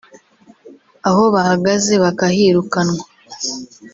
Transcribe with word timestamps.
aho 1.07 1.23
bahagaze 1.33 1.93
bakahirukanwa 2.03 3.03